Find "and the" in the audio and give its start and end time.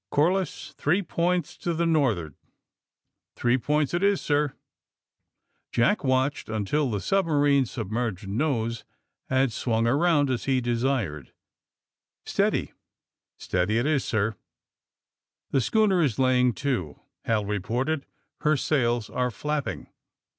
11.27-12.31